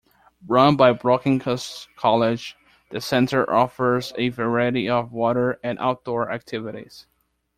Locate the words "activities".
6.31-7.05